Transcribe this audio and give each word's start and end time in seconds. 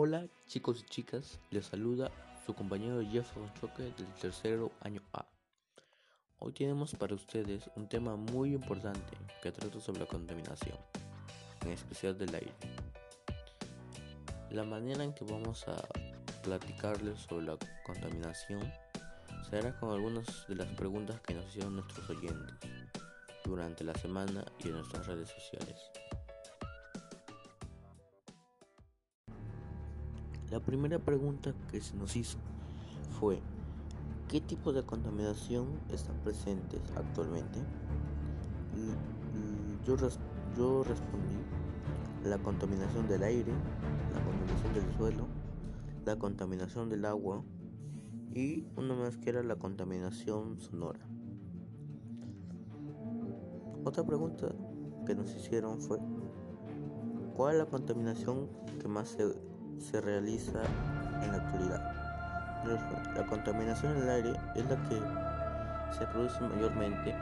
Hola 0.00 0.28
chicos 0.46 0.84
y 0.84 0.88
chicas, 0.88 1.40
les 1.50 1.66
saluda 1.66 2.12
su 2.46 2.54
compañero 2.54 3.02
Jefferson 3.02 3.52
Choque 3.54 3.82
del 3.82 4.06
tercero 4.20 4.70
año 4.80 5.02
A. 5.12 5.26
Hoy 6.38 6.52
tenemos 6.52 6.94
para 6.94 7.16
ustedes 7.16 7.68
un 7.74 7.88
tema 7.88 8.14
muy 8.14 8.54
importante 8.54 9.16
que 9.42 9.50
trata 9.50 9.80
sobre 9.80 9.98
la 9.98 10.06
contaminación, 10.06 10.78
en 11.62 11.72
especial 11.72 12.16
del 12.16 12.32
aire. 12.32 12.54
La 14.50 14.62
manera 14.62 15.02
en 15.02 15.14
que 15.14 15.24
vamos 15.24 15.66
a 15.66 15.84
platicarles 16.44 17.18
sobre 17.22 17.46
la 17.46 17.58
contaminación 17.84 18.72
será 19.50 19.76
con 19.80 19.90
algunas 19.90 20.46
de 20.46 20.54
las 20.54 20.68
preguntas 20.74 21.20
que 21.22 21.34
nos 21.34 21.44
hicieron 21.46 21.74
nuestros 21.74 22.08
oyentes 22.08 22.54
durante 23.44 23.82
la 23.82 23.94
semana 23.94 24.44
y 24.60 24.68
en 24.68 24.74
nuestras 24.74 25.08
redes 25.08 25.28
sociales. 25.28 25.74
La 30.50 30.60
primera 30.60 30.98
pregunta 30.98 31.52
que 31.70 31.82
se 31.82 31.94
nos 31.94 32.16
hizo 32.16 32.38
fue 33.20 33.38
¿qué 34.28 34.40
tipo 34.40 34.72
de 34.72 34.82
contaminación 34.82 35.66
están 35.92 36.16
presentes 36.24 36.80
actualmente? 36.96 37.58
Yo, 39.86 39.96
yo 40.56 40.84
respondí 40.84 41.36
la 42.24 42.38
contaminación 42.38 43.06
del 43.08 43.24
aire, 43.24 43.52
la 44.14 44.24
contaminación 44.24 44.74
del 44.74 44.96
suelo, 44.96 45.26
la 46.06 46.16
contaminación 46.16 46.88
del 46.88 47.04
agua 47.04 47.44
y 48.34 48.64
una 48.76 48.94
más 48.94 49.18
que 49.18 49.28
era 49.28 49.42
la 49.42 49.56
contaminación 49.56 50.58
sonora. 50.60 51.00
Otra 53.84 54.04
pregunta 54.04 54.54
que 55.06 55.14
nos 55.14 55.34
hicieron 55.34 55.80
fue 55.80 55.98
¿cuál 57.36 57.54
es 57.54 57.58
la 57.58 57.66
contaminación 57.66 58.48
que 58.80 58.88
más 58.88 59.08
se 59.10 59.47
se 59.80 60.00
realiza 60.00 60.60
en 61.22 61.32
la 61.32 61.38
actualidad. 61.38 61.92
La 63.14 63.24
contaminación 63.26 63.96
en 63.96 64.02
el 64.02 64.10
aire 64.10 64.32
es 64.54 64.68
la 64.68 64.76
que 64.88 65.00
se 65.96 66.06
produce 66.06 66.40
mayormente 66.40 67.14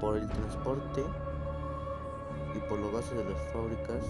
por 0.00 0.16
el 0.16 0.28
transporte 0.28 1.02
y 2.54 2.58
por 2.68 2.78
los 2.78 2.92
gases 2.92 3.16
de 3.16 3.24
las 3.24 3.40
fábricas 3.52 4.04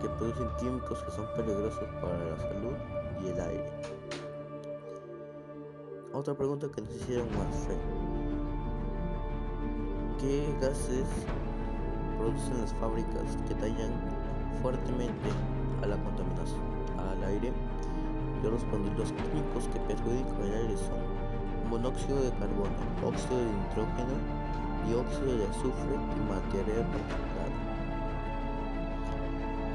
que 0.00 0.08
producen 0.10 0.48
químicos 0.58 1.02
que 1.02 1.10
son 1.10 1.26
peligrosos 1.34 1.88
para 2.00 2.18
la 2.18 2.36
salud 2.36 2.74
y 3.22 3.28
el 3.28 3.40
aire. 3.40 3.72
Otra 6.12 6.34
pregunta 6.34 6.68
que 6.74 6.82
nos 6.82 6.94
hicieron 6.94 7.28
más 7.36 7.54
fue, 7.66 7.76
¿qué 10.20 10.46
gases 10.60 11.06
producen 12.18 12.60
las 12.60 12.72
fábricas 12.74 13.36
que 13.48 13.54
tallan 13.54 13.92
fuertemente 14.62 15.30
a 15.82 15.86
la 15.86 15.96
contaminación 15.96 16.60
al 16.98 17.22
aire, 17.24 17.52
yo 18.42 18.50
respondí 18.50 18.90
los 18.96 19.12
químicos 19.12 19.68
que 19.72 19.78
perjudican 19.80 20.42
el 20.42 20.54
aire 20.54 20.76
son 20.76 20.98
monóxido 21.70 22.22
de 22.22 22.30
carbono, 22.38 22.78
óxido 23.04 23.36
de 23.38 23.50
nitrógeno, 23.52 24.14
dióxido 24.86 25.36
de 25.38 25.44
azufre 25.46 25.94
y 25.94 26.20
materia 26.26 26.82
particulada. 26.86 27.58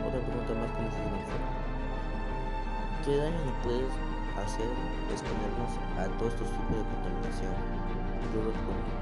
Otra 0.07 0.19
pregunta 0.19 0.51
más 0.59 0.71
que 0.75 0.81
nos 0.83 0.95
¿qué 3.05 3.17
daño 3.17 3.39
nos 3.45 3.57
puede 3.63 3.85
hacer 4.39 4.69
exponernos 5.11 5.71
a 5.99 6.07
todos 6.17 6.33
estos 6.33 6.49
tipos 6.49 6.77
de 6.79 6.85
contaminación? 6.87 7.53
Yo 8.33 8.39
respondí 8.47 8.93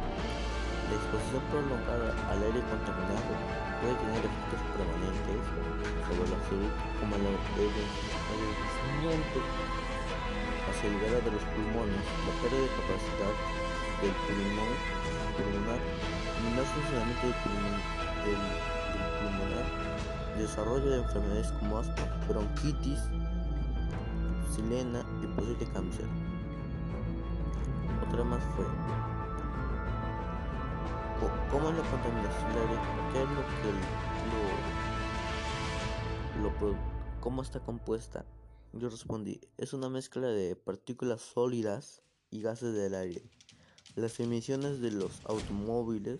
la 0.91 0.97
exposición 0.99 1.39
prolongada 1.47 2.11
al 2.27 2.43
aire 2.43 2.59
contaminado 2.67 3.31
puede 3.79 3.95
tener 3.95 4.27
efectos 4.27 4.59
permanentes 4.75 5.39
la 6.29 6.37
salud 6.45 6.69
como 6.99 7.15
el 7.15 7.25
envejecimiento, 7.25 9.39
acelerada 10.69 11.19
de 11.21 11.31
los 11.31 11.43
pulmones, 11.53 12.03
la 12.27 12.33
pérdida 12.41 12.61
de 12.61 12.69
capacidad 12.77 13.35
del 14.01 14.13
pulmón 14.25 14.71
pulmonar, 15.37 15.81
no 16.55 16.61
funcionamiento 16.61 17.23
del 17.25 17.37
pulmón, 17.41 17.75
del, 18.25 18.41
pulmonar, 19.17 19.65
desarrollo 20.37 20.87
de 20.89 20.97
enfermedades 21.01 21.49
como 21.59 21.71
asma, 21.79 22.05
bronquitis, 22.27 23.01
silena 24.53 24.99
y 25.23 25.25
posible 25.27 25.65
cáncer. 25.73 26.07
Otra 28.07 28.23
más 28.23 28.43
fue 28.55 28.65
¿Cómo 31.51 31.69
la 31.69 31.83
contaminación 31.83 32.53
del 32.53 32.63
aire? 32.63 32.79
¿Qué 33.11 33.21
es 33.21 33.29
lo 33.29 33.43
que 33.45 33.69
lo, 34.31 34.41
cómo 37.19 37.41
está 37.43 37.59
compuesta? 37.59 38.25
Yo 38.73 38.89
respondí, 38.89 39.39
es 39.57 39.73
una 39.73 39.89
mezcla 39.89 40.27
de 40.27 40.55
partículas 40.55 41.21
sólidas 41.21 42.01
y 42.31 42.41
gases 42.41 42.73
del 42.73 42.95
aire. 42.95 43.21
Las 43.95 44.19
emisiones 44.19 44.79
de 44.81 44.91
los 44.91 45.21
automóviles, 45.25 46.19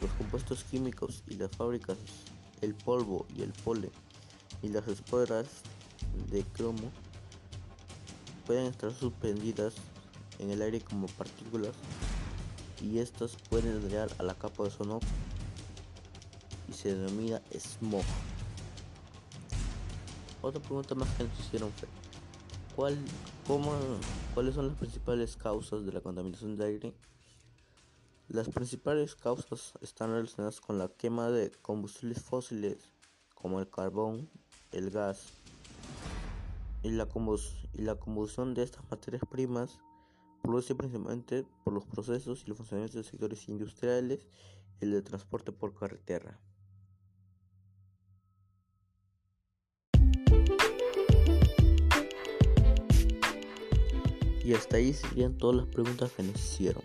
los 0.00 0.10
compuestos 0.12 0.64
químicos 0.64 1.22
y 1.28 1.34
las 1.36 1.54
fábricas, 1.54 1.98
el 2.62 2.74
polvo 2.74 3.26
y 3.36 3.42
el 3.42 3.52
polen 3.52 3.92
y 4.62 4.68
las 4.68 4.88
esporas 4.88 5.46
de 6.30 6.42
cromo 6.42 6.90
pueden 8.46 8.66
estar 8.66 8.92
suspendidas 8.92 9.74
en 10.38 10.50
el 10.50 10.62
aire 10.62 10.80
como 10.80 11.06
partículas 11.06 11.74
y 12.82 12.98
estos 12.98 13.36
pueden 13.50 13.82
dañar 13.82 14.08
a 14.18 14.22
la 14.24 14.34
capa 14.34 14.64
de 14.64 14.68
ozono 14.70 15.00
y 16.68 16.72
se 16.72 16.94
denomina 16.94 17.40
smog. 17.56 18.04
Otra 20.44 20.60
pregunta 20.60 20.94
más 20.94 21.08
que 21.16 21.24
nos 21.24 21.40
hicieron 21.40 21.72
fue 21.72 21.88
¿cuál, 22.76 22.98
cómo, 23.46 23.72
¿cuáles 24.34 24.54
son 24.54 24.68
las 24.68 24.76
principales 24.76 25.38
causas 25.38 25.86
de 25.86 25.92
la 25.92 26.02
contaminación 26.02 26.54
del 26.54 26.68
aire? 26.68 26.94
Las 28.28 28.50
principales 28.50 29.14
causas 29.14 29.72
están 29.80 30.10
relacionadas 30.10 30.60
con 30.60 30.78
la 30.78 30.88
quema 30.88 31.30
de 31.30 31.50
combustibles 31.62 32.20
fósiles 32.20 32.92
como 33.34 33.58
el 33.58 33.70
carbón, 33.70 34.28
el 34.70 34.90
gas 34.90 35.28
y 36.82 36.90
la, 36.90 37.06
combustión 37.06 38.52
de 38.52 38.64
estas 38.64 38.84
materias 38.90 39.22
primas 39.30 39.78
produce 40.42 40.74
principalmente 40.74 41.46
por 41.64 41.72
los 41.72 41.86
procesos 41.86 42.42
y 42.44 42.48
los 42.48 42.58
funcionamientos 42.58 43.02
de 43.02 43.10
sectores 43.10 43.48
industriales 43.48 44.26
y 44.78 44.84
el 44.84 44.92
de 44.92 45.00
transporte 45.00 45.52
por 45.52 45.72
carretera. 45.72 46.38
Y 54.44 54.52
hasta 54.52 54.76
ahí 54.76 54.92
serían 54.92 55.36
todas 55.38 55.56
las 55.56 55.66
preguntas 55.66 56.12
que 56.12 56.22
nos 56.22 56.36
hicieron. 56.36 56.82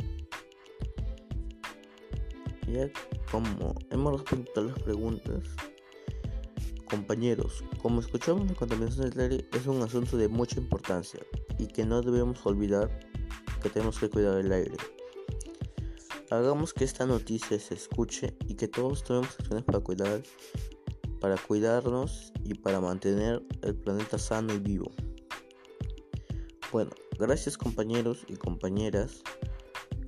Ya 2.71 2.89
como 3.31 3.75
hemos 3.91 4.13
respondido 4.13 4.53
todas 4.53 4.71
las 4.71 4.79
preguntas, 4.79 5.43
compañeros, 6.89 7.63
como 7.81 7.99
escuchamos 7.99 8.47
la 8.47 8.55
contaminación 8.55 9.09
del 9.09 9.19
aire 9.19 9.49
es 9.53 9.67
un 9.67 9.81
asunto 9.81 10.17
de 10.17 10.27
mucha 10.27 10.59
importancia 10.59 11.19
y 11.57 11.67
que 11.67 11.85
no 11.85 12.01
debemos 12.01 12.43
olvidar 12.45 12.89
que 13.61 13.69
tenemos 13.69 13.99
que 13.99 14.09
cuidar 14.09 14.39
el 14.39 14.51
aire. 14.51 14.77
Hagamos 16.31 16.73
que 16.73 16.83
esta 16.83 17.05
noticia 17.05 17.59
se 17.59 17.73
escuche 17.73 18.35
y 18.47 18.55
que 18.55 18.67
todos 18.67 19.03
tomemos 19.03 19.35
acciones 19.39 19.63
para 19.63 19.79
cuidar, 19.79 20.21
para 21.19 21.37
cuidarnos 21.37 22.31
y 22.43 22.53
para 22.53 22.79
mantener 22.79 23.43
el 23.61 23.75
planeta 23.75 24.17
sano 24.17 24.53
y 24.53 24.59
vivo. 24.59 24.91
Bueno, 26.71 26.91
gracias 27.19 27.57
compañeros 27.57 28.25
y 28.27 28.35
compañeras. 28.35 29.21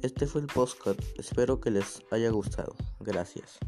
Este 0.02 0.26
fue 0.26 0.42
el 0.42 0.48
podcast. 0.48 1.00
Espero 1.20 1.60
que 1.60 1.70
les 1.70 2.02
haya 2.10 2.30
gustado. 2.30 2.74
Gracias. 3.02 3.60